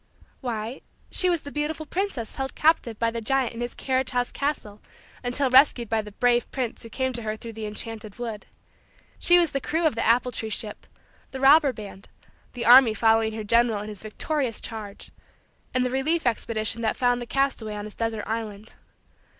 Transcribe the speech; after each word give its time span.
Why, 0.39 0.81
she 1.11 1.29
was 1.29 1.41
the 1.41 1.51
beautiful 1.51 1.85
princess 1.85 2.33
held 2.33 2.55
captive 2.55 2.97
by 2.97 3.11
the 3.11 3.21
giant 3.21 3.53
in 3.53 3.61
his 3.61 3.75
carriage 3.75 4.09
house 4.09 4.31
castle 4.31 4.81
until 5.23 5.51
rescued 5.51 5.89
by 5.89 6.01
the 6.01 6.11
brave 6.13 6.49
prince 6.49 6.81
who 6.81 6.89
came 6.89 7.13
to 7.13 7.21
her 7.21 7.37
through 7.37 7.53
the 7.53 7.67
enchanted 7.67 8.17
wood. 8.17 8.47
She 9.19 9.37
was 9.37 9.51
the 9.51 9.61
crew 9.61 9.85
of 9.85 9.93
the 9.93 10.03
apple 10.03 10.31
tree 10.31 10.49
ship; 10.49 10.87
the 11.29 11.39
robber 11.39 11.71
band; 11.71 12.09
the 12.53 12.65
army 12.65 12.95
following 12.95 13.33
her 13.33 13.43
general 13.43 13.83
in 13.83 13.89
his 13.89 14.01
victorious 14.01 14.59
charge; 14.59 15.11
and 15.71 15.85
the 15.85 15.91
relief 15.91 16.25
expedition 16.25 16.81
that 16.81 16.97
found 16.97 17.21
the 17.21 17.27
castaway 17.27 17.75
on 17.75 17.85
his 17.85 17.93
desert 17.93 18.23
island. 18.25 18.73